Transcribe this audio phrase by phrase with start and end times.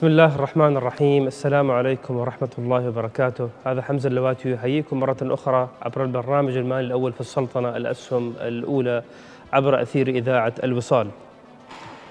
[0.00, 5.68] بسم الله الرحمن الرحيم السلام عليكم ورحمة الله وبركاته هذا حمزة اللواتي يحييكم مرة أخرى
[5.82, 9.02] عبر البرنامج المالي الأول في السلطنة الأسهم الأولى
[9.52, 11.06] عبر أثير إذاعة الوصال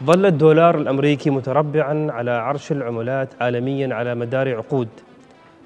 [0.03, 4.89] ظل الدولار الأمريكي متربعا على عرش العملات عالميا على مدار عقود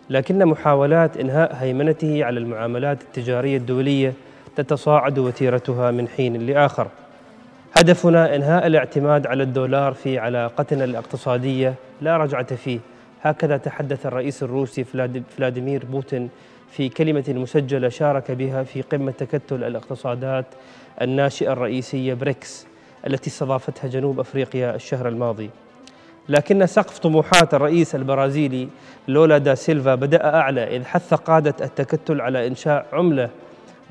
[0.10, 4.14] لكن محاولات إنهاء هيمنته على المعاملات التجارية الدولية
[4.56, 6.88] تتصاعد وتيرتها من حين لآخر
[7.78, 12.80] هدفنا إنهاء الاعتماد على الدولار في علاقتنا الاقتصادية لا رجعة فيه
[13.22, 14.84] هكذا تحدث الرئيس الروسي
[15.38, 16.30] فلاديمير بوتين
[16.72, 20.46] في كلمة مسجلة شارك بها في قمة تكتل الاقتصادات
[21.02, 22.68] الناشئة الرئيسية بريكس
[23.08, 25.50] التي استضافتها جنوب أفريقيا الشهر الماضي.
[26.30, 28.68] لكن سقف طموحات الرئيس البرازيلي
[29.08, 33.30] لولا دا سيلفا بدأ أعلى إذ حث قادة التكتل على إنشاء عملة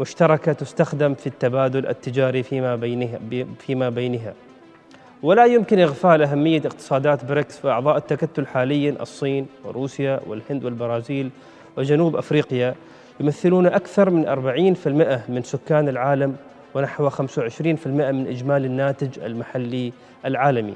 [0.01, 3.19] مشتركة تستخدم في التبادل التجاري فيما بينها
[3.59, 4.35] فيما بينها.
[5.23, 11.31] ولا يمكن إغفال أهمية اقتصادات بريكس وأعضاء التكتل حاليا الصين وروسيا والهند والبرازيل
[11.77, 12.75] وجنوب أفريقيا
[13.21, 16.37] يمثلون أكثر من 40% من سكان العالم
[16.75, 17.21] ونحو 25%
[17.87, 19.93] من إجمالي الناتج المحلي
[20.25, 20.75] العالمي.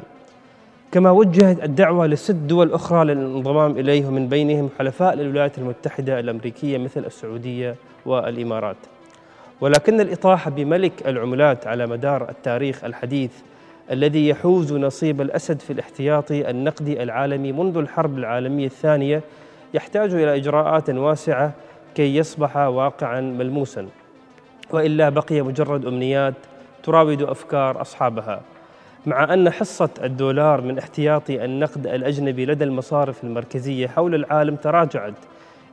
[0.93, 7.05] كما وجهت الدعوة لست دول أخرى للانضمام إليه ومن بينهم حلفاء للولايات المتحدة الأمريكية مثل
[7.05, 7.75] السعودية
[8.07, 8.77] والإمارات.
[9.61, 13.31] ولكن الإطاحة بملك العملات على مدار التاريخ الحديث
[13.91, 19.23] الذي يحوز نصيب الأسد في الاحتياطي النقدي العالمي منذ الحرب العالمية الثانية
[19.75, 21.53] يحتاج إلى إجراءات واسعة
[21.95, 23.89] كي يصبح واقعا ملموسا.
[24.71, 26.35] وإلا بقي مجرد أمنيات
[26.83, 28.41] تراود أفكار أصحابها.
[29.07, 35.15] مع أن حصة الدولار من احتياطي النقد الأجنبي لدى المصارف المركزية حول العالم تراجعت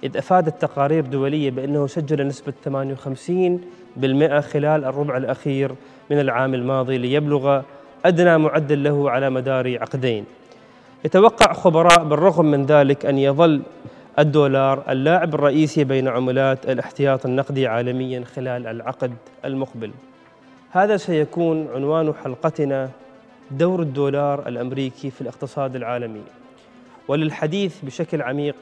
[0.04, 5.72] إذ أفادت تقارير دولية بأنه سجل نسبة 58% خلال الربع الأخير
[6.12, 7.62] من العام الماضي ليبلغ
[8.06, 10.26] أدنى معدل له على مدار عقدين.
[11.06, 13.62] يتوقع خبراء بالرغم من ذلك أن يظل
[14.20, 19.14] الدولار اللاعب الرئيسي بين عملات الاحتياط النقدي عالميا خلال العقد
[19.46, 19.92] المقبل.
[20.72, 22.90] هذا سيكون عنوان حلقتنا
[23.52, 26.22] دور الدولار الأمريكي في الاقتصاد العالمي.
[27.08, 28.56] وللحديث بشكل عميق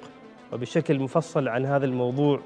[0.53, 2.39] وبشكل مفصل عن هذا الموضوع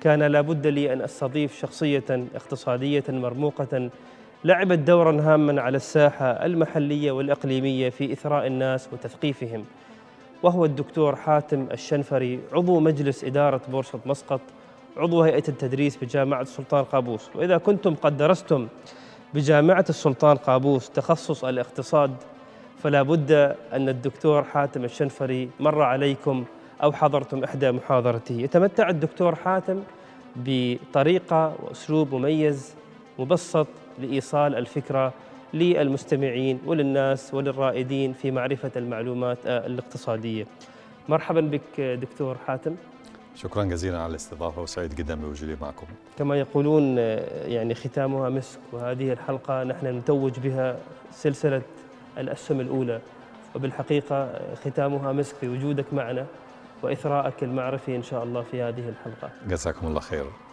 [0.00, 3.90] كان لابد لي أن أستضيف شخصية اقتصادية مرموقة
[4.44, 9.64] لعبت دورا هاما على الساحة المحلية والإقليمية في إثراء الناس وتثقيفهم.
[10.42, 14.40] وهو الدكتور حاتم الشنفري عضو مجلس إدارة بورصة مسقط
[14.96, 17.30] عضو هيئة التدريس بجامعة السلطان قابوس.
[17.34, 18.68] وإذا كنتم قد درستم
[19.34, 22.10] بجامعة السلطان قابوس تخصص الاقتصاد
[22.82, 23.32] فلا بد
[23.72, 26.44] أن الدكتور حاتم الشنفري مر عليكم
[26.82, 28.32] أو حضرتم إحدى محاضرته.
[28.32, 29.82] يتمتع الدكتور حاتم
[30.36, 32.74] بطريقة وأسلوب مميز
[33.18, 33.66] مبسط
[33.98, 35.12] لإيصال الفكرة
[35.54, 40.46] للمستمعين وللناس وللرائدين في معرفة المعلومات آه، الاقتصادية.
[41.08, 42.74] مرحبا بك دكتور حاتم.
[43.36, 45.86] شكرا جزيلا على الاستضافة وسعيد جدا بوجودي معكم.
[46.18, 50.76] كما يقولون آه، يعني ختامها مسك وهذه الحلقة نحن نتوج بها
[51.12, 51.62] سلسلة
[52.18, 53.00] الأسهم الأولى.
[53.54, 56.26] وبالحقيقة آه، ختامها مسك في وجودك معنا
[56.82, 59.30] وإثراءك المعرفي إن شاء الله في هذه الحلقة.
[59.48, 60.51] جزاكم الله خير آه،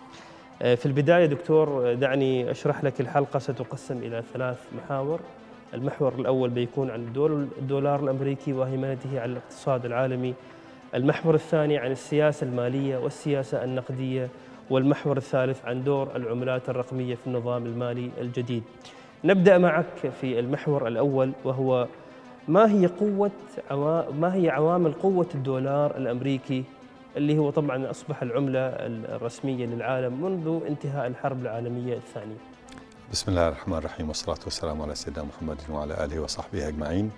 [0.59, 5.19] في البداية دكتور دعني أشرح لك الحلقة ستقسم إلى ثلاث محاور.
[5.73, 7.07] المحور الأول بيكون عن
[7.57, 10.33] الدولار الأمريكي وهيمنته على الاقتصاد العالمي.
[10.95, 14.27] المحور الثاني عن السياسة المالية والسياسة النقدية.
[14.69, 18.63] والمحور الثالث عن دور العملات الرقمية في النظام المالي الجديد.
[19.23, 21.87] نبدأ معك في المحور الأول وهو
[22.47, 23.31] ما هي قوة
[24.19, 26.63] ما هي عوامل قوة الدولار الأمريكي
[27.17, 28.59] اللي هو طبعا أصبح العملة
[29.15, 32.37] الرسمية للعالم منذ انتهاء الحرب العالمية الثانية.
[33.11, 37.11] بسم الله الرحمن الرحيم والصلاة والسلام على سيدنا محمد وعلى آله وصحبه أجمعين.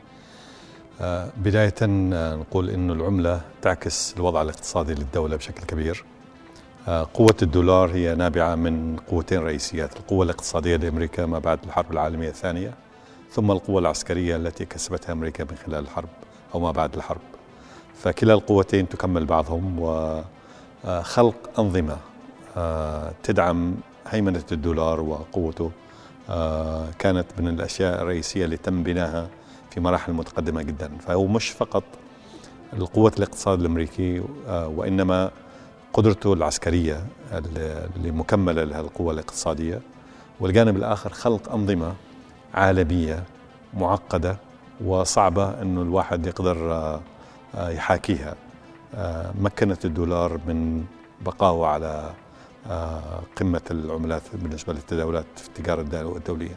[1.02, 6.03] آه، بداية آه، نقول أن العملة تعكس الوضع الاقتصادي للدولة بشكل كبير.
[6.87, 12.29] آه، قوة الدولار هي نابعة من قوتين رئيسيات القوة الاقتصادية لأمريكا ما بعد الحرب العالمية
[12.29, 12.73] الثانية
[13.32, 16.09] ثم القوة العسكرية التي كسبتها أمريكا من خلال الحرب
[16.53, 17.22] أو ما بعد الحرب.
[17.96, 21.97] فكلا القوتين تكمل بعضهم وخلق أنظمة
[22.58, 23.76] آه، تدعم
[24.08, 25.72] هيمنة الدولار وقوته.
[26.29, 29.28] آه، كانت من الأشياء الرئيسية اللي تم بناها
[29.72, 30.91] في مراحل متقدمة جدا.
[31.08, 31.84] فهو مش فقط
[32.73, 35.32] القوة الاقتصاد الأمريكي آه، وإنما
[35.94, 37.05] قدرته العسكرية
[37.96, 39.82] اللي مكملة لهذه القوة الاقتصادية.
[40.40, 41.94] والجانب الآخر خلق أنظمة
[42.53, 43.23] عالمية
[43.73, 44.37] معقدة
[44.85, 46.99] وصعبة أنه الواحد يقدر
[47.57, 48.35] يحاكيها.
[48.95, 50.85] آه، مكنت الدولار من
[51.21, 52.13] بقائه على
[52.69, 55.81] آه، قمة العملات بالنسبة للتداولات في التجارة
[56.17, 56.55] الدولية.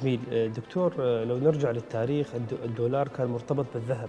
[0.00, 0.52] جميل.
[0.56, 2.26] دكتور لو نرجع للتاريخ
[2.64, 4.08] الدولار كان مرتبط بالذهب.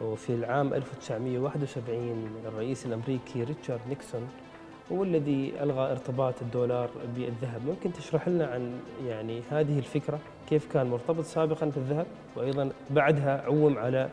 [0.00, 4.28] وفي العام 1971 الرئيس الأمريكي ريتشارد نيكسون
[4.92, 7.60] هو الذي ألغى ارتباط الدولار بالذهب.
[7.66, 10.18] ممكن تشرح لنا عن يعني هذه الفكرة؟
[10.48, 12.06] كيف كان مرتبط سابقا في الذهب
[12.36, 14.08] وأيضا بعدها عوم على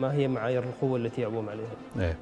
[0.00, 1.66] ما هي معايير القوة التي يعوم عليها؟
[2.00, 2.16] إيه.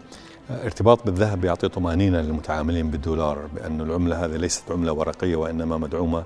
[0.51, 6.25] ارتباط بالذهب يعطي طمأنينة للمتعاملين بالدولار بأن العملة هذه ليست عملة ورقية وإنما مدعومة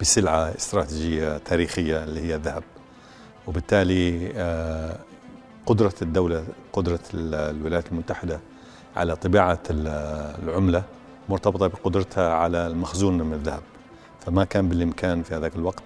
[0.00, 2.62] بسلعة استراتيجية تاريخية اللي هي الذهب.
[3.46, 4.96] وبالتالي آه،
[5.66, 8.40] قدرة الدولة قدرة الولايات المتحدة
[8.96, 10.82] على طباعة العملة
[11.28, 13.62] مرتبطة بقدرتها على المخزون من الذهب.
[14.20, 15.82] فما كان بالإمكان في هذاك الوقت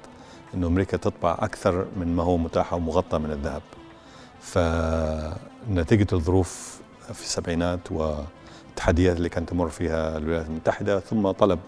[0.54, 3.62] أن أمريكا تطبع أكثر من ما هو متاح ومغطى من الذهب.
[4.42, 6.80] فنتيجة الظروف
[7.12, 11.58] في السبعينات والتحديات اللي كانت تمر فيها الولايات المتحدة ثم طلب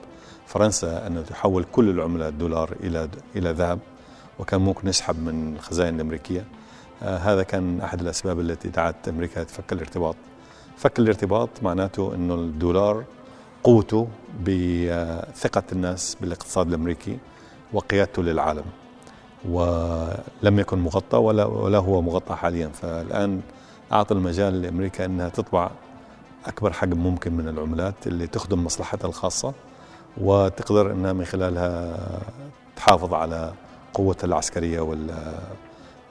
[0.46, 3.78] فرنسا أن تحول كل العملة الدولار إلى إلى ذهب
[4.38, 6.44] وكان ممكن يسحب من الخزائن الأمريكية
[7.02, 10.16] آه هذا كان أحد الأسباب التي دعت أمريكا تفك الارتباط.
[10.76, 13.04] فك الارتباط معناته أنه الدولار
[13.62, 14.08] قوته
[14.44, 17.18] بثقة الناس بالاقتصاد الأمريكي
[17.72, 18.64] وقيادته للعالم.
[19.50, 22.68] ولم يكن مغطى ولا, ولا هو مغطى حاليا.
[22.68, 23.40] فالآن
[23.92, 25.70] أعطى المجال لأمريكا أنها تطبع
[26.46, 29.52] أكبر حجم ممكن من العملات اللي تخدم مصلحتها الخاصة
[30.20, 31.96] وتقدر أنها من خلالها
[32.76, 33.52] تحافظ على
[33.94, 34.80] قوتها العسكرية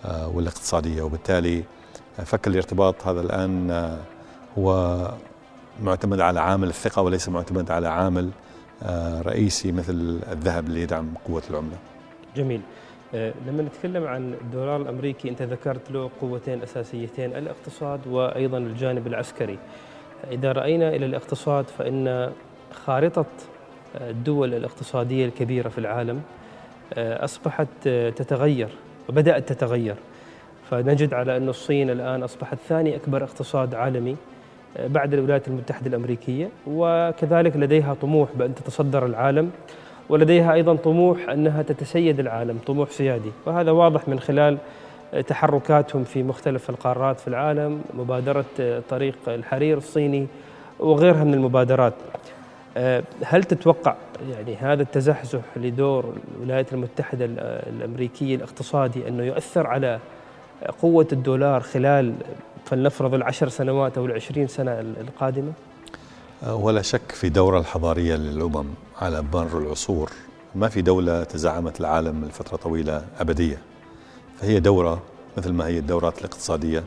[0.09, 1.01] والاقتصادية.
[1.01, 1.63] وبالتالي
[2.25, 3.97] فك الارتباط هذا الآن
[4.57, 5.11] هو
[5.81, 8.29] معتمد على عامل الثقة وليس معتمد على عامل
[8.83, 11.77] آه، رئيسي مثل الذهب اللي يدعم قوة العملة.
[12.35, 12.61] جميل.
[12.61, 19.57] آه، لما نتكلم عن الدولار الأمريكي أنت ذكرت له قوتين أساسيتين الاقتصاد وأيضا الجانب العسكري.
[20.31, 22.31] إذا رأينا إلى الاقتصاد فإن
[22.71, 23.25] خارطة
[24.01, 26.21] الدول الاقتصادية الكبيرة في العالم
[26.93, 28.69] آه، أصبحت تتغير
[29.09, 29.95] وبدأت تتغير.
[30.69, 34.15] فنجد على أن الصين الآن أصبحت ثاني أكبر اقتصاد عالمي
[34.79, 39.51] بعد الولايات المتحدة الأمريكية وكذلك لديها طموح بأن تتصدر العالم.
[40.09, 43.31] ولديها أيضا طموح أنها تتسيد العالم طموح سيادي.
[43.45, 44.57] وهذا واضح من خلال
[45.27, 48.45] تحركاتهم في مختلف القارات في العالم مبادرة
[48.89, 50.27] طريق الحرير الصيني
[50.79, 51.93] وغيرها من المبادرات.
[53.23, 53.95] هل تتوقع
[54.31, 57.25] يعني هذا التزحزح لدور الولايات المتحدة
[57.69, 59.99] الأمريكية الاقتصادي أنه يؤثر على
[60.81, 62.13] قوة الدولار خلال
[62.65, 65.51] فلنفرض العشر سنوات أو العشرين سنة القادمة؟
[66.47, 68.65] ولا شك في دورة الحضارية للأمم
[69.01, 70.11] على مر العصور.
[70.55, 73.61] ما في دولة تزعمت العالم لفترة طويلة أبدية.
[74.39, 75.01] فهي دورة
[75.37, 76.83] مثل ما هي الدورات الاقتصادية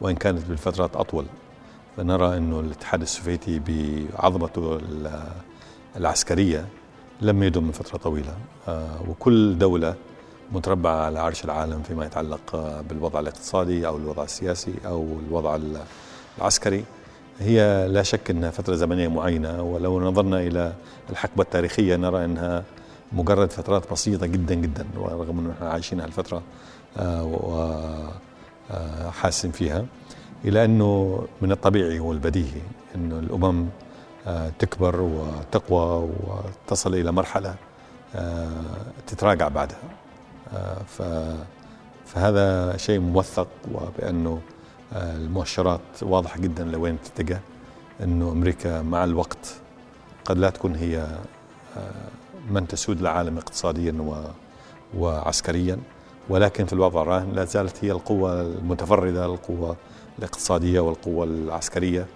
[0.00, 1.24] وإن كانت بالفترات أطول.
[1.96, 4.80] فنرى أنه الاتحاد السوفيتي بعظمته
[5.96, 6.66] العسكرية
[7.20, 8.34] لم يدم من فترة طويلة.
[8.68, 9.94] أه، وكل دولة
[10.52, 12.56] متربعة على عرش العالم فيما يتعلق
[12.88, 15.58] بالوضع الاقتصادي أو الوضع السياسي أو الوضع
[16.38, 16.84] العسكري.
[17.40, 20.72] هي لا شك أنها فترة زمنية معينة ولو نظرنا إلى
[21.10, 22.64] الحقبة التاريخية نرى أنها
[23.12, 26.42] مجرد فترات بسيطة جدا جدا ورغم أن إحنا عايشين هالفترة
[28.70, 29.84] وحاسين آه، فيها.
[30.44, 32.62] إلى أنه من الطبيعي والبديهي
[32.94, 33.66] أنه الأمم
[34.26, 37.54] آه، تكبر وتقوى وتصل إلى مرحلة
[38.14, 38.48] آه،
[39.06, 39.78] تتراجع بعدها.
[42.06, 44.57] فهذا شيء موثق وبأنه آه،
[44.92, 47.40] المؤشرات واضحة جدا لوين تتجه
[48.02, 49.54] أنه أمريكا مع الوقت
[50.24, 50.98] قد لا تكون هي
[51.76, 52.08] آه،
[52.50, 54.20] من تسود العالم اقتصاديا
[54.96, 55.78] وعسكريا
[56.28, 59.76] ولكن في الوضع الراهن لا زالت هي القوة المتفردة القوة
[60.18, 62.06] الاقتصادية والقوة العسكرية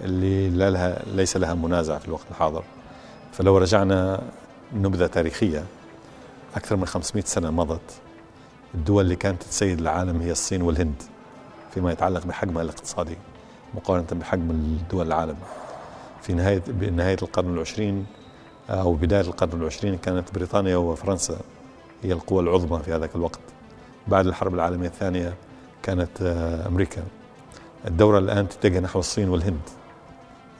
[0.00, 2.62] اللي لا لها ليس لها منازع في الوقت الحاضر.
[3.32, 4.22] فلو رجعنا
[4.74, 5.64] نبذة تاريخية
[6.56, 7.80] أكثر من 500 سنة مضت
[8.74, 11.02] الدول اللي كانت تسيد العالم هي الصين والهند.
[11.74, 13.16] فيما يتعلق بحجمها الاقتصادي
[13.74, 15.36] مقارنة بحجم الدول العالم.
[16.22, 18.06] في نهاية بنهاية القرن العشرين
[18.70, 21.36] أو بداية القرن العشرين كانت بريطانيا وفرنسا
[22.02, 23.40] هي القوى العظمى في هذاك الوقت.
[24.08, 25.34] بعد الحرب العالمية الثانية
[25.82, 27.02] كانت آه، أمريكا.
[27.86, 29.60] الدورة الآن تتجه نحو الصين والهند.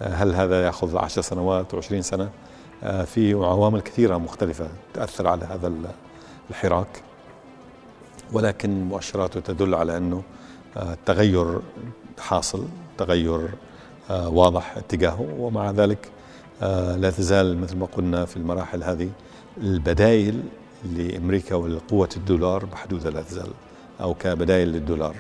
[0.03, 2.31] آه، هل هذا يأخذ عشر سنوات وعشرين سنة؟
[2.83, 5.73] آه، في عوامل كثيرة مختلفة تأثر على هذا
[6.51, 7.03] الحراك.
[8.33, 10.23] ولكن مؤشراته تدل على أنه
[10.77, 11.61] آه،
[12.19, 12.65] حاصل
[12.99, 13.49] تغير
[14.11, 16.09] آه، واضح اتجاهه ومع ذلك
[16.97, 19.11] لا تزال مثل ما قلنا في المراحل هذه
[19.59, 20.43] البدائل
[20.85, 23.51] لأمريكا ولقوه الدولار محدودة لا تزال
[24.01, 25.17] أو كبدائل للدولار.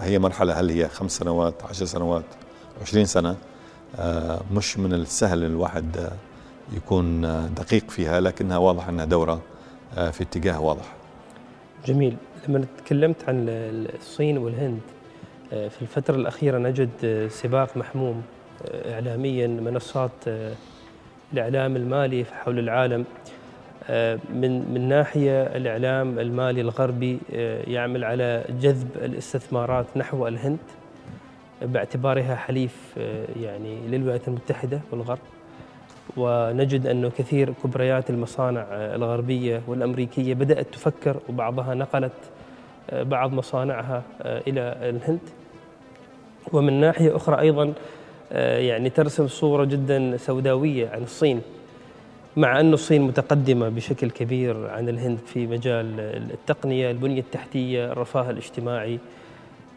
[0.00, 2.24] هي مرحلة هل هي خمس سنوات عشر سنوات
[2.82, 3.36] عشرين سنة؟
[3.98, 6.12] آه، مش من السهل الواحد آه،
[6.76, 9.40] يكون آه، دقيق فيها لكنها واضح إنها دورة
[9.94, 10.94] في اتجاه واضح.
[11.86, 12.16] جميل،
[12.48, 13.46] لما تكلمت عن
[13.94, 14.80] الصين والهند
[15.52, 18.22] آه، في الفترة الأخيرة نجد آه، سباق محموم
[18.68, 20.10] آه، إعلاميا منصات
[21.32, 23.04] الإعلام المالي حول العالم.
[24.30, 27.18] من من ناحية الإعلام المالي الغربي
[27.66, 30.58] يعمل على جذب الاستثمارات نحو الهند
[31.62, 32.98] باعتبارها حليف
[33.42, 35.18] يعني للولايات المتحدة والغرب.
[36.16, 42.12] ونجد أنه كثير كبريات المصانع الغربية والأمريكية بدأت تفكر وبعضها نقلت
[42.92, 45.20] بعض مصانعها إلى الهند.
[46.52, 47.72] ومن ناحية أخرى أيضا
[48.32, 51.40] آه، يعني ترسم صورة جدا سوداوية عن الصين
[52.36, 56.00] مع أن الصين متقدمة بشكل كبير عن الهند في مجال
[56.34, 58.98] التقنية البنية التحتية الرفاه الاجتماعي.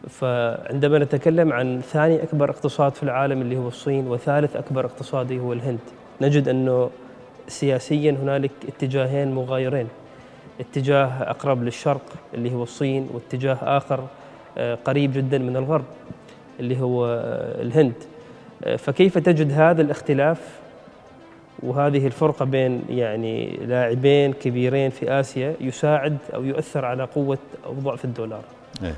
[0.08, 5.52] فعندما نتكلم عن ثاني أكبر اقتصاد في العالم اللي هو الصين وثالث أكبر اقتصادي هو
[5.52, 5.78] الهند
[6.20, 6.90] نجد أنه
[7.48, 9.88] سياسيا هنالك اتجاهين مغايرين.
[10.60, 12.02] اتجاه أقرب للشرق
[12.34, 14.04] اللي هو الصين واتجاه آخر
[14.58, 15.84] آه، قريب جدا من الغرب
[16.60, 17.06] اللي هو
[17.60, 17.94] الهند.
[18.78, 20.38] فكيف تجد هذا الاختلاف؟
[21.62, 28.04] وهذه الفرقة بين يعني لاعبين كبيرين في آسيا يساعد أو يؤثر على قوة أو ضعف
[28.04, 28.42] الدولار.
[28.82, 28.96] إيه.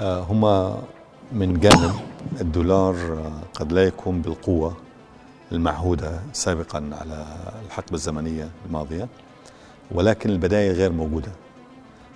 [0.00, 0.82] آه هما
[1.32, 1.92] من جانب
[2.40, 4.76] الدولار آه، قد لا يكون بالقوة.
[5.52, 7.26] المعهودة سابقا على
[7.66, 9.08] الحقبة الزمنية الماضية
[9.90, 11.32] ولكن البداية غير موجودة.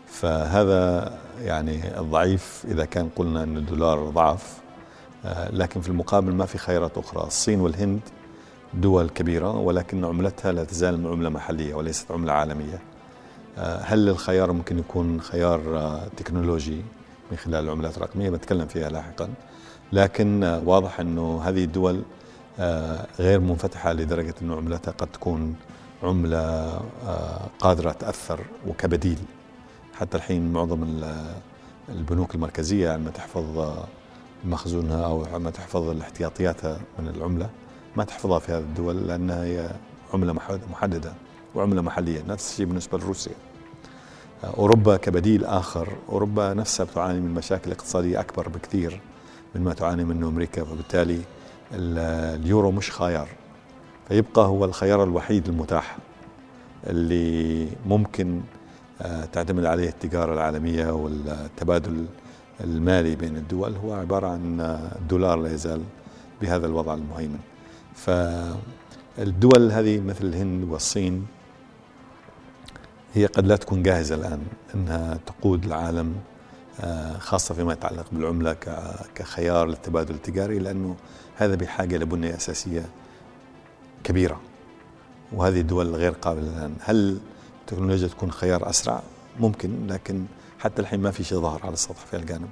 [0.07, 4.61] فهذا يعني الضعيف إذا كان قلنا أن الدولار ضعف
[5.25, 7.27] آه، لكن في المقابل ما في خيارات أخرى.
[7.27, 8.01] الصين والهند
[8.75, 12.81] دول كبيرة ولكن عملتها لا تزال عملة محلية وليست عملة عالمية.
[13.59, 16.83] آه، هل الخيار ممكن يكون خيار آه، تكنولوجي
[17.31, 19.29] من خلال العملات الرقمية بتكلم فيها لاحقا.
[19.93, 22.03] لكن واضح أنه هذه الدول
[23.19, 25.55] غير منفتحة لدرجة أنه عملتها قد تكون
[26.03, 26.81] عملة
[27.59, 29.19] قادرة تأثر وكبديل.
[29.95, 31.05] حتى الحين معظم
[31.89, 33.75] البنوك المركزية عندما تحفظ
[34.45, 37.51] مخزونها أو ما تحفظ الاحتياطياتها من العملة.
[37.97, 39.71] ما تحفظها في هذه الدول لأنها هي
[40.15, 40.33] عملة
[40.71, 41.13] محددة
[41.55, 42.23] وعملة محلية.
[42.29, 43.35] نفس الشيء بالنسبة لروسيا.
[44.45, 45.89] أوروبا كبديل آخر.
[46.09, 49.01] أوروبا نفسها بتعاني من مشاكل اقتصادية أكبر بكثير
[49.55, 50.65] من ما تعاني منه أمريكا.
[50.65, 51.21] فبالتالي
[51.73, 53.29] اليورو مش خيار
[54.09, 55.97] فيبقى هو الخيار الوحيد المتاح
[56.87, 58.41] اللي ممكن
[59.03, 62.07] آه، تعتمد عليه التجارة العالمية والتبادل
[62.61, 63.77] المالي بين الدول.
[63.77, 64.61] هو عبارة عن
[65.01, 65.83] الدولار لا يزال
[66.43, 67.39] بهذا الوضع المهيمن.
[67.95, 71.27] فالدول هذه مثل الهند والصين
[73.15, 74.41] هي قد لا تكون جاهزة الآن
[74.75, 76.15] أنها تقود العالم
[76.81, 78.53] آه، خاصة فيما يتعلق بالعملة
[79.15, 80.97] كخيار للتبادل التجاري لأنه
[81.41, 82.87] هذا بحاجة لبنية أساسية
[84.05, 84.41] كبيرة
[85.33, 86.75] وهذه الدول غير قابلة الآن.
[86.81, 87.19] هل
[87.61, 89.03] التكنولوجيا تكون خيار أسرع؟
[89.41, 90.25] ممكن لكن
[90.59, 92.49] حتى الحين ما في شيء ظهر على السطح في الجانب.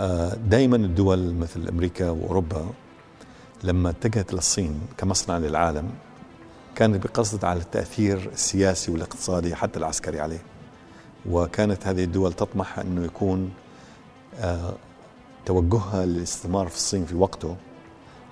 [0.00, 2.66] آه، دائما الدول مثل أمريكا وأوروبا
[3.64, 5.90] لما اتجهت للصين كمصنع للعالم
[6.74, 10.42] كانت بقصد على التأثير السياسي والاقتصادي حتى العسكري عليه.
[11.28, 13.50] وكانت هذه الدول تطمح إنه يكون
[14.38, 14.74] آه،
[15.46, 17.56] توجهها للاستثمار في الصين في وقته.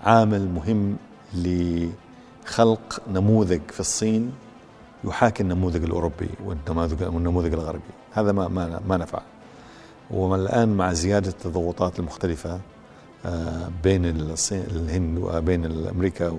[0.04, 0.96] عامل مهم
[1.34, 4.32] لخلق نموذج في الصين
[5.04, 7.92] يحاكي النموذج الأوروبي والنموذج الغربي.
[8.12, 9.22] هذا ما ما ما نفع.
[10.10, 12.60] والان مع زيادة الضغوطات المختلفة
[13.26, 16.38] آه، بين الصين الهند وبين أمريكا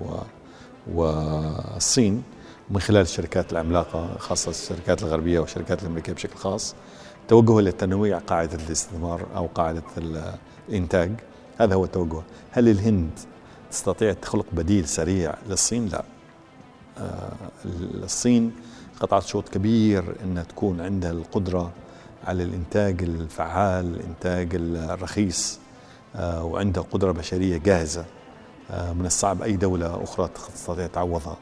[0.94, 2.22] والصين
[2.70, 6.74] من خلال الشركات العملاقة خاصة الشركات الغربية والشركات الأمريكية بشكل خاص
[7.28, 9.82] توجه لتنويع قاعدة الاستثمار أو قاعدة
[10.68, 11.12] الإنتاج.
[11.58, 12.22] هذا هو التوجه.
[12.50, 13.10] هل الهند
[13.70, 16.04] تستطيع تخلق بديل سريع للصين؟ لا.
[16.98, 17.32] آه،
[18.04, 18.52] الصين
[19.00, 21.72] قطعت شوط كبير إنها تكون عندها القدرة
[22.24, 25.58] على الإنتاج الفعال الإنتاج الرخيص
[26.16, 28.04] آه، وعندها قدرة بشرية جاهزة
[28.70, 31.36] آه، من الصعب أي دولة أخرى تستطيع تعوضها.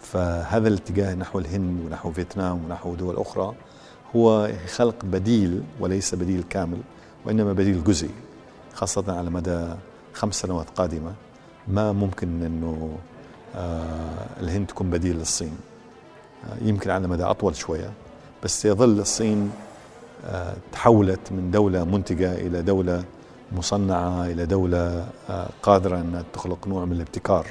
[0.00, 3.54] فهذا الاتجاه نحو الهند ونحو فيتنام ونحو دول أخرى
[4.16, 6.78] هو خلق بديل وليس بديل كامل
[7.26, 8.10] وإنما بديل جزئي
[8.74, 9.66] خاصة على مدى
[10.14, 11.12] خمس سنوات قادمة.
[11.68, 12.98] ما ممكن إنه
[13.56, 15.58] آه، الهند تكون بديل للصين.
[16.44, 17.90] آه، يمكن على مدى أطول شوية
[18.44, 19.50] بس يظل الصين
[20.26, 23.04] آه، تحولت من دولة منتجة إلى دولة
[23.52, 25.06] مصنعة إلى دولة
[25.62, 27.46] قادرة أن تخلق نوع من الابتكار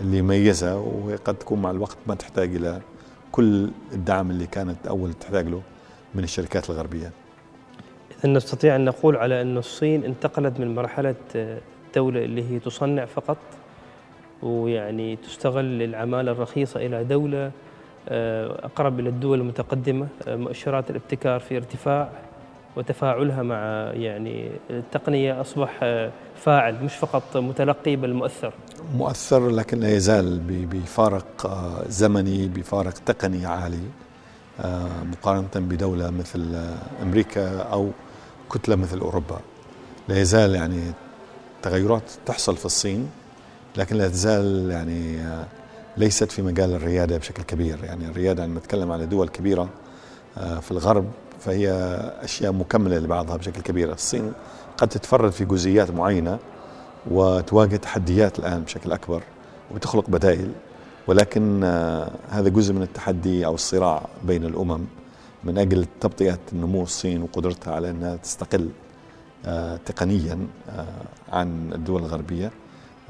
[0.00, 2.80] اللي يميزها وقد تكون مع الوقت ما تحتاج إلى
[3.32, 5.62] كل الدعم اللي كانت أول تحتاج له
[6.14, 7.10] من الشركات الغربية.
[8.18, 11.14] إذا نستطيع أن نقول على أن الصين انتقلت من مرحلة
[11.94, 13.36] دولة اللي هي تصنع فقط
[14.42, 17.50] ويعني تستغل العمالة الرخيصة إلى دولة
[18.08, 22.08] آه، أقرب إلى الدول المتقدمة آه، مؤشرات الابتكار في ارتفاع
[22.76, 23.56] وتفاعلها مع
[23.94, 25.80] يعني التقنية أصبح
[26.36, 28.52] فاعل مش فقط متلقي بل مؤثر.
[28.96, 33.82] مؤثر لكن لا يزال بفارق آه، زمني بفارق تقني عالي
[34.60, 36.56] آه، مقارنة بدولة مثل
[37.02, 37.90] أمريكا أو
[38.52, 39.40] كتلة مثل أوروبا.
[40.08, 40.92] لا يزال يعني
[41.62, 43.10] تغيرات تحصل في الصين
[43.76, 45.46] لكن لا تزال يعني آه،
[45.96, 47.84] ليست في مجال الريادة بشكل كبير.
[47.84, 49.68] يعني الريادة عندما نتكلم على دول كبيرة
[50.34, 51.04] في الغرب
[51.40, 51.70] فهي
[52.22, 53.92] أشياء مكملة لبعضها بشكل كبير.
[53.92, 54.32] الصين
[54.76, 56.38] قد تتفرد في جزئيات معينة
[57.10, 59.22] وتواجه تحديات الآن بشكل أكبر
[59.70, 60.52] وتخلق بدائل
[61.06, 64.84] ولكن آه، هذا جزء من التحدي أو الصراع بين الأمم
[65.44, 68.60] من أجل تبطئة نمو الصين وقدرتها على أنها تستقل.
[68.60, 68.91] آه،
[69.86, 70.86] تقنيا آه،
[71.32, 72.50] عن الدول الغربية.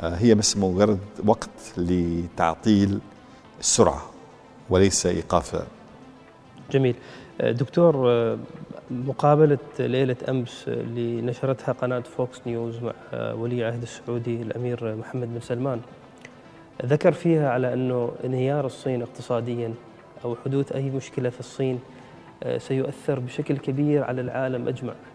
[0.01, 3.01] هي بس مجرد وقت لتعطيل
[3.61, 4.03] السرعة
[4.71, 5.67] وليس إيقافها
[6.73, 6.95] جميل.
[7.41, 7.95] دكتور
[8.91, 12.93] مقابلة ليلة أمس اللي نشرتها قناة فوكس نيوز مع
[13.33, 15.81] ولي عهد السعودي الأمير محمد بن سلمان
[16.85, 19.75] ذكر فيها على أنه انهيار الصين اقتصاديا
[20.25, 21.81] أو حدوث أي مشكلة في الصين
[22.43, 24.93] آه، سيؤثر بشكل كبير على العالم أجمع.
[24.93, 25.12] آه،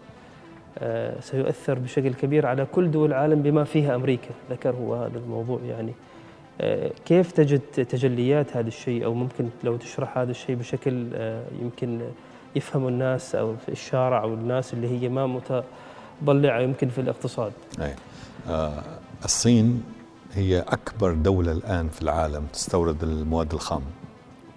[1.20, 5.92] سيؤثر بشكل كبير على كل دول العالم بما فيها أمريكا ذكر هو هذا الموضوع يعني
[6.60, 11.06] آه، كيف تجد تجليات هذا الشيء أو ممكن لو تشرح هذا الشيء بشكل
[11.62, 12.00] يمكن
[12.56, 15.40] يفهموا الناس أو في الشارع أو الناس اللي هي ما
[16.22, 17.52] متضلعة يمكن في الاقتصاد.
[17.80, 17.94] أي.
[18.48, 18.82] آه
[19.24, 19.82] الصين
[20.34, 23.82] هي أكبر دولة الآن في العالم تستورد المواد الخام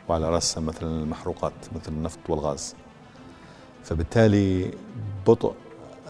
[0.10, 2.75] وعلى رأسها مثلا المحروقات مثل النفط والغاز.
[3.84, 4.72] فبالتالي
[5.28, 5.54] بطء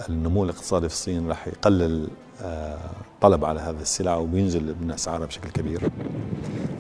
[0.10, 2.08] النمو الاقتصادي في الصين راح يقلل
[2.42, 2.78] آه
[3.22, 5.90] طلب على هذه السلع وبينزل من اسعارها بشكل كبير.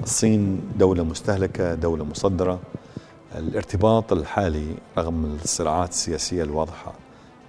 [0.03, 2.59] الصين دولة مستهلكة، دولة مصدرة،
[3.35, 6.93] الارتباط الحالي رغم الصراعات السياسية الواضحة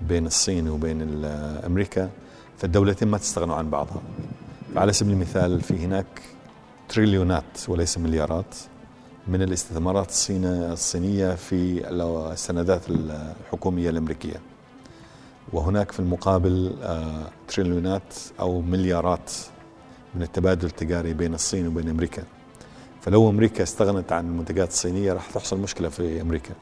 [0.08, 1.24] بين الصين وبين
[1.66, 2.11] أمريكا
[2.58, 4.02] فالدولتين ما تستغنوا عن بعضها.
[4.76, 6.22] على سبيل المثال في هناك
[6.88, 8.54] تريليونات وليس مليارات
[9.28, 10.11] من الاستثمارات
[10.72, 11.90] الصينية في
[12.32, 14.40] السندات الحكومية الأمريكية.
[15.52, 19.33] وهناك في المقابل آه، تريليونات أو مليارات
[20.14, 22.22] من التبادل التجاري بين الصين وبين أمريكا.
[23.00, 26.55] فلو أمريكا استغنت عن المنتجات الصينية راح تحصل مشكلة في أمريكا.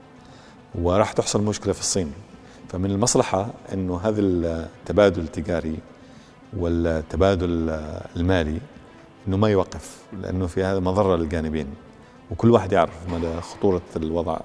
[0.74, 2.12] وراح تحصل مشكلة في الصين.
[2.68, 5.78] فمن المصلحة إنه هذا التبادل التجاري
[6.56, 7.70] والتبادل
[8.16, 8.60] المالي
[9.28, 11.66] إنه ما يوقف لأنه في هذا مضرة للجانبين.
[12.30, 14.40] وكل واحد يعرف مدى خطورة الوضع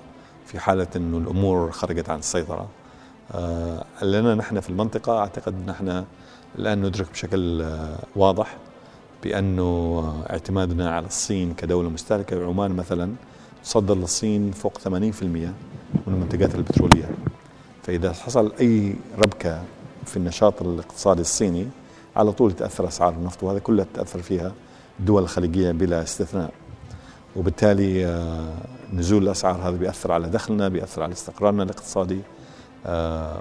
[0.46, 2.60] في حالة إنه الأمور خرجت عن السيطرة.
[2.62, 2.85] آه
[4.02, 6.04] لنا نحن في المنطقة أعتقد نحن
[6.60, 8.58] الآن ندرك بشكل آه واضح
[9.24, 13.14] بأنه اعتمادنا على الصين كدولة مستهلكة عمان مثلا
[13.64, 15.54] تصدر للصين فوق 80% من
[16.08, 17.10] المنتجات البترولية.
[17.84, 19.62] فإذا حصل أي ربكة
[20.06, 21.68] في النشاط الاقتصادي الصيني
[22.16, 24.52] على طول تأثر أسعار النفط وهذا كله تأثر فيها
[25.00, 26.52] الدول الخليجية بلا استثناء.
[27.36, 28.54] وبالتالي آه،
[28.94, 32.20] نزول الأسعار هذا بيأثر على دخلنا بيأثر على استقرارنا الاقتصادي.
[32.20, 32.35] آه،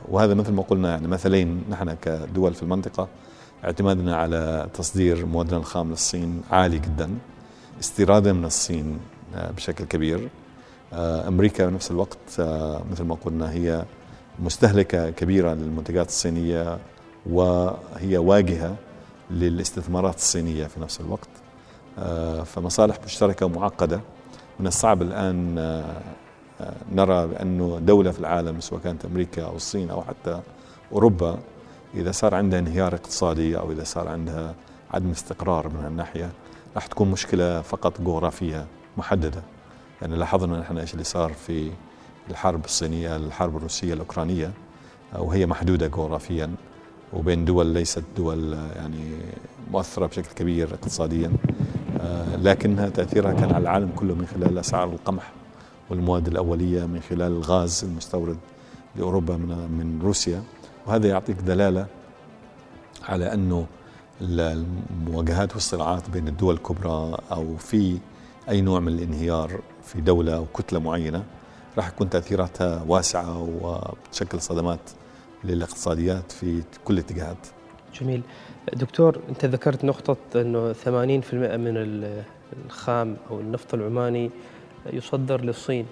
[0.08, 3.08] وهذا مثل ما قلنا يعني مثلين نحن كدول في المنطقة.
[3.64, 7.10] اعتمادنا على تصدير موادنا الخام للصين عالي جدا.
[7.80, 8.98] استيرادنا من الصين
[9.34, 10.28] آه، بشكل كبير.
[10.92, 13.84] آه، أمريكا بنفس الوقت آه، مثل ما قلنا هي
[14.38, 16.78] مستهلكة كبيرة للمنتجات الصينية
[17.26, 18.76] وهي واجهة
[19.30, 21.28] للاستثمارات الصينية في نفس الوقت.
[22.44, 24.00] فمصالح مشتركة معقده
[24.60, 25.58] من الصعب الآن
[26.92, 30.40] نرى بانه دولة في العالم سواء كانت أمريكا أو الصين أو حتى
[30.92, 31.38] أوروبا
[31.94, 34.54] إذا صار عندها انهيار اقتصادي أو إذا صار عندها
[34.90, 36.30] عدم استقرار من هالناحية
[36.74, 39.42] راح تكون مشكلة فقط جغرافية محددة.
[40.02, 41.70] يعني لاحظنا نحن إيش اللي صار في
[42.30, 44.50] الحرب الصينية الحرب الروسية الأوكرانية
[45.18, 46.50] وهي محدودة جغرافيا
[47.12, 49.12] وبين دول ليست دول يعني
[49.70, 51.32] مؤثرة بشكل كبير اقتصاديا.
[52.38, 55.32] لكنها تأثيرها كان على العالم كله من خلال أسعار القمح.
[55.90, 58.38] والمواد الأولية من خلال الغاز المستورد
[58.96, 60.42] لأوروبا من من روسيا
[60.86, 61.86] وهذا يعطيك دلالة
[63.08, 63.66] على انه
[64.20, 67.98] المواجهات والصراعات بين الدول الكبرى أو في
[68.48, 71.24] أي نوع من الانهيار في دولة أو كتلة معينة
[71.76, 74.80] راح يكون تأثيراتها واسعة وبتشكل صدمات
[75.44, 77.46] للاقتصاديات في كل الاتجاهات.
[78.00, 78.22] جميل.
[78.74, 80.86] دكتور أنت ذكرت نقطة إنه 80%
[81.34, 82.04] من
[82.66, 84.30] الخام أو النفط العماني
[84.92, 85.86] يصدر للصين.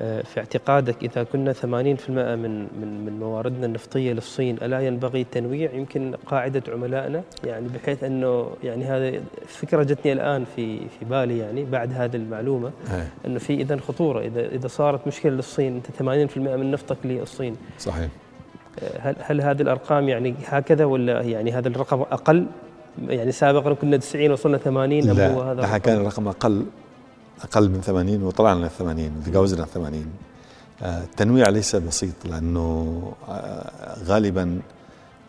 [0.00, 5.72] آه، في اعتقادك إذا كنا 80% من من من مواردنا النفطية للصين ألا ينبغي تنويع
[5.72, 11.64] يمكن قاعدة عملائنا؟ يعني بحيث أنه يعني هذا فكره جتني الآن في في بالي يعني
[11.64, 12.70] بعد هذه المعلومة
[13.26, 14.20] أنه في اذا خطورة.
[14.20, 15.86] اذا إذا صارت مشكلة للصين أنت
[16.32, 17.56] 80% من نفطك للصين.
[17.78, 18.08] صحيح.
[19.00, 22.46] هل هل هذه الأرقام يعني هكذا ولا يعني هذا الرقم أقل؟
[23.08, 26.66] يعني سابقا كنا 90 وصلنا 80 لا هذا كان الرقم أقل.
[27.40, 30.06] أقل من 80 وطلعنا ل 80 تجاوزنا 80
[30.82, 34.60] التنويع ليس بسيط لأنه آه، غالبا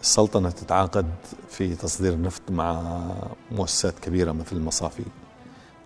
[0.01, 1.05] السلطنة تتعاقد
[1.49, 3.01] في تصدير النفط مع
[3.51, 5.03] مؤسسات كبيرة مثل المصافي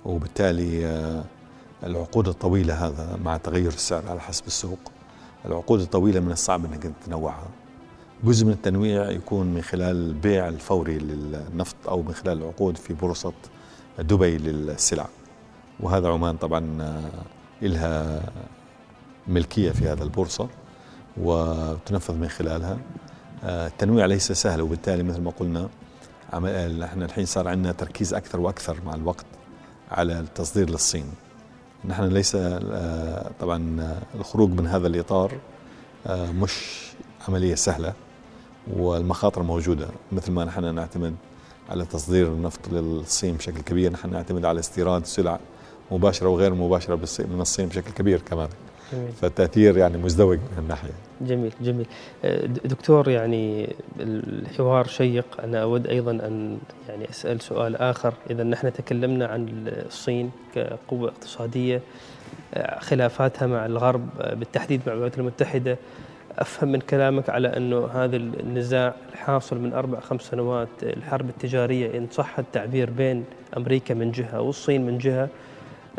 [0.05, 1.23] وبالتالي آه،
[1.83, 4.79] العقود الطويلة هذا مع تغير السعر على حسب السوق
[5.45, 7.47] العقود الطويلة من الصعب إنك تنوعها.
[8.23, 13.33] جزء من التنويع يكون من خلال البيع الفوري للنفط أو من خلال العقود في بورصة
[13.99, 15.07] دبي للسلع.
[15.79, 17.11] وهذا عمان طبعا آه،
[17.61, 18.23] لها
[19.27, 20.47] ملكية في هذا البورصة
[21.17, 22.77] وتنفذ من خلالها.
[23.43, 25.69] آه، التنويع ليس سهل وبالتالي مثل ما قلنا
[26.33, 29.25] إحنا الحين صار عندنا تركيز أكثر وأكثر مع الوقت
[29.91, 31.05] على التصدير للصين.
[31.85, 35.31] نحن ليس آه، طبعا الخروج من هذا الإطار
[36.09, 36.87] مش
[37.27, 37.93] عملية سهلة
[38.73, 39.87] والمخاطر موجودة.
[40.11, 41.15] مثل ما نحن نعتمد
[41.69, 45.39] على تصدير النفط للصين بشكل كبير نحن نعتمد على استيراد سلع
[45.91, 48.49] مباشرة وغير مباشرة من الصين بشكل كبير كمان.
[48.93, 49.11] جميل.
[49.11, 50.89] فالتأثير يعني مزدوج من الناحية.
[51.21, 51.85] جميل جميل.
[52.25, 55.25] أه، دكتور يعني الحوار شيق.
[55.43, 56.57] أنا أود أيضا أن
[56.89, 58.13] يعني أسأل سؤال آخر.
[58.29, 61.81] إذا نحن تكلمنا عن الصين كقوة اقتصادية
[62.53, 65.77] أه، خلافاتها مع الغرب أه، بالتحديد مع الولايات المتحدة
[66.39, 72.07] أفهم من كلامك على انه هذا النزاع الحاصل من أربع خمس سنوات الحرب التجارية إن
[72.11, 73.23] صح التعبير بين
[73.57, 75.29] أمريكا من جهة والصين من جهة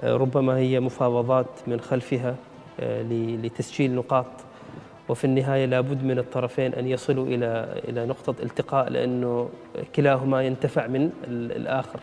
[0.03, 2.37] ربما هي مفاوضات من خلفها
[2.81, 3.03] آه،
[3.43, 4.27] لتسجيل نقاط.
[5.09, 9.49] وفي النهاية لابد من الطرفين أن يصلوا إلى إلى نقطة التقاء لأنه
[9.97, 12.01] كلاهما ينتفع من الآخر.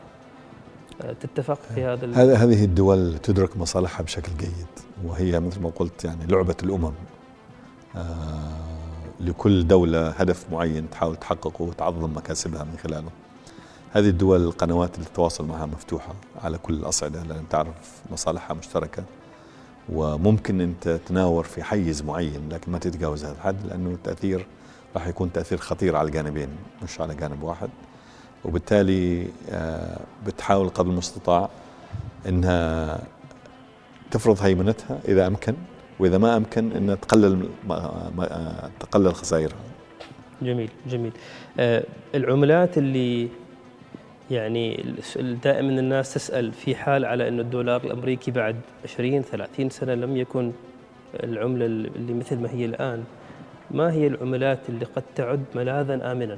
[1.02, 4.68] آه، تتفق في هذا هذه الدول تدرك مصالحها بشكل جيد
[5.06, 6.94] وهي مثل ما قلت يعني لعبة الأمم.
[7.96, 8.66] آه،
[9.20, 13.10] لكل دولة هدف معين تحاول تحققه وتعظم مكاسبها من خلاله.
[13.96, 19.04] هذه الدول القنوات اللي التواصل معها مفتوحة على كل الأصعدة لأن تعرف مصالحها مشتركة
[19.90, 24.46] وممكن أنت تناور في حيز معين لكن ما تتجاوز هذا الحد لأنه التأثير
[24.96, 26.48] راح يكون تأثير خطير على الجانبين
[26.84, 27.70] مش على جانب واحد.
[28.46, 31.50] وبالتالي آه، بتحاول قدر المستطاع
[32.28, 33.00] أنها
[34.12, 35.54] تفرض هيمنتها إذا أمكن
[36.00, 37.50] وإذا ما أمكن ان تقلل
[38.80, 39.58] تقلل خسائرها.
[40.42, 41.12] جميل جميل.
[41.60, 41.84] آه
[42.16, 43.30] العملات اللي
[44.32, 44.96] يعني
[45.44, 50.52] دائما الناس تسأل في حال على إنه الدولار الأمريكي بعد 20 30 سنة لم يكن
[51.24, 53.04] العملة اللي مثل ما هي الآن
[53.72, 56.38] ما هي العملات اللي قد تعد ملاذا امنا؟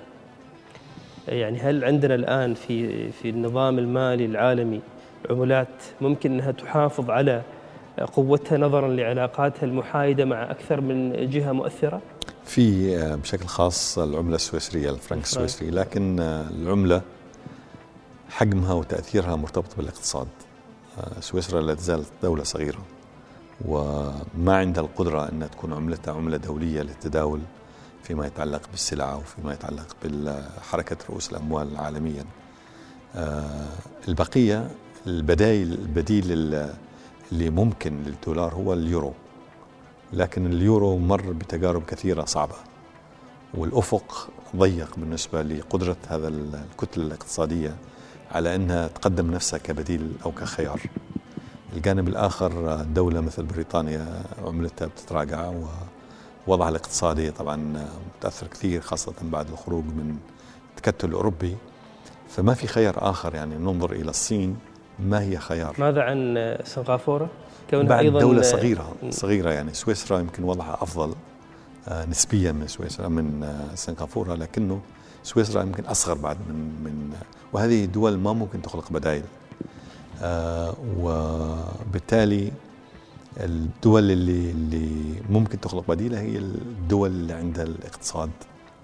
[1.28, 4.82] يعني هل عندنا الآن في في النظام المالي العالمي
[5.30, 5.68] عملات
[6.02, 7.42] ممكن إنها تحافظ على
[8.14, 12.02] قوتها نظرا لعلاقاتها المحايدة مع أكثر من جهة مؤثرة؟
[12.46, 17.02] في آه، بشكل خاص العملة السويسرية الفرنك السويسري لكن آه، العملة
[18.38, 20.28] حجمها وتأثيرها مرتبط بالاقتصاد.
[20.98, 22.80] آه، سويسرا لا تزال دولة صغيرة
[23.66, 27.42] وما عندها القدرة أن تكون عملتها عملة دولية للتداول
[28.04, 32.26] فيما يتعلق بالسلع وفيما يتعلق بحركه رؤوس الأموال عالميا.
[34.08, 34.72] البقية
[35.08, 36.24] البدايل البديل
[37.32, 39.14] اللي ممكن للدولار هو اليورو
[40.14, 42.56] لكن اليورو مر بتجارب كثيرة صعبة
[43.54, 47.76] والأفق ضيق بالنسبة لقدرة هذا الكتلة الاقتصادية
[48.32, 50.82] على أنها تقدم نفسها كبديل أو كخيار.
[51.74, 55.52] الجانب الآخر دولة مثل بريطانيا عملتها بتتراجع
[56.48, 57.86] ووضعها الاقتصادي طبعا
[58.18, 60.18] متأثر كثير خاصة بعد الخروج من
[60.70, 61.56] التكتل الأوروبي.
[62.30, 64.58] فما في خيار آخر يعني ننظر إلى الصين
[65.00, 67.30] ما هي خيار؟ ماذا عن سنغافورة؟
[67.70, 71.14] كونها بعد أيضا دولة صغيرة صغيرة يعني سويسرا يمكن وضعها أفضل
[71.88, 74.80] آه، نسبيا من سويسرا من آه، سنغافورة لكنه
[75.24, 77.14] سويسرا يمكن أصغر بعد من من
[77.54, 79.24] وهذه الدول ما ممكن تخلق بدائل.
[80.22, 82.52] آه، وبالتالي
[83.38, 88.30] الدول اللي اللي ممكن تخلق بديلة هي الدول اللي عندها الاقتصاد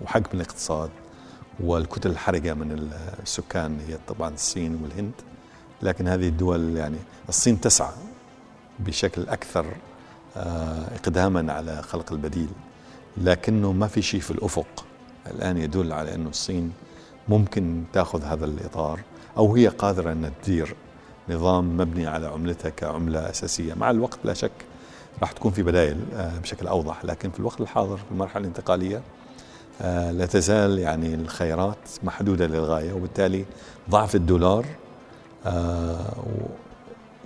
[0.01, 0.89] وحجم الاقتصاد
[1.59, 2.89] والكتل الحرجة من
[3.23, 5.11] السكان هي طبعا الصين والهند.
[5.81, 6.97] لكن هذه الدول يعني
[7.29, 7.93] الصين تسعى
[8.79, 9.65] بشكل أكثر
[10.37, 12.49] آه، اقداما على خلق البديل.
[13.17, 14.85] لكنه ما في شيء في الأفق.
[15.27, 16.73] الآن يدل على انه الصين
[17.27, 18.99] ممكن تأخذ هذا الإطار
[19.37, 20.75] أو هي قادرة أن تدير
[21.29, 23.73] نظام مبني على عملتها كعملة أساسية.
[23.73, 24.51] مع الوقت لا شك
[25.21, 27.05] راح تكون في بدائل آه، بشكل أوضح.
[27.05, 29.01] لكن في الوقت الحاضر في المرحلة الانتقالية
[29.81, 33.45] آه، لا تزال يعني الخيارات محدودة للغاية وبالتالي
[33.89, 34.65] ضعف الدولار
[35.45, 36.13] آه،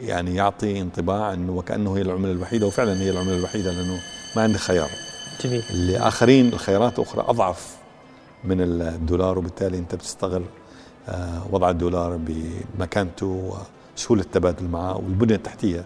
[0.02, 4.00] يعني يعطي انطباع أنه وكأنه هي العملة الوحيدة وفعلا هي العملة الوحيدة لأنه
[4.36, 4.90] ما عندي خيار.
[5.44, 5.64] جميل.
[5.70, 7.77] اللي اخرين الخيارات الاخرى أضعف
[8.44, 10.44] من الدولار وبالتالي أنت بتستغل
[11.10, 12.20] آه، وضع الدولار
[12.78, 13.56] بمكانته
[13.96, 15.86] وسهولة التبادل معه والبنية التحتية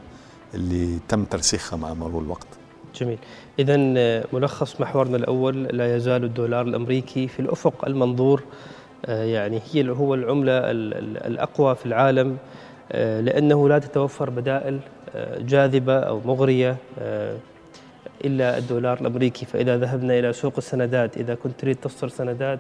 [0.53, 2.47] اللي تم ترسيخها مع مرور الوقت.
[2.95, 3.17] جميل
[3.59, 8.43] إذا آه، ملخص محورنا الأول لا يزال الدولار الأمريكي في الأفق المنظور
[9.05, 10.53] آه، يعني هي هو العملة
[11.27, 12.37] الأقوى في العالم
[12.93, 14.79] لأنه لا تتوفر بدائل
[15.39, 16.77] جاذبة أو مغرية
[18.25, 19.45] إلا الدولار الأمريكي.
[19.45, 22.59] فإذا ذهبنا إلى سوق السندات إذا كنت تريد تصدر سندات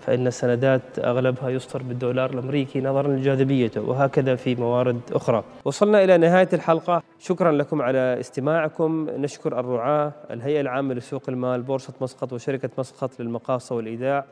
[0.00, 5.44] فإن السندات أغلبها يصدر بالدولار الأمريكي نظرا لجاذبيته وهكذا في موارد أخرى.
[5.64, 7.02] وصلنا إلى نهاية الحلقة.
[7.18, 9.06] شكرا لكم على استماعكم.
[9.16, 14.24] نشكر الرعاة الهيئة العامة لسوق المال بورصة مسقط وشركة مسقط للمقاصة والإيداع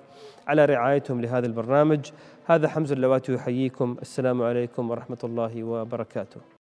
[0.47, 2.11] على رعايتهم لهذا البرنامج.
[2.47, 3.97] هذا حمزة اللواتي يحييكم.
[4.03, 6.56] السلام عليكم ورحمة الله وبركاته.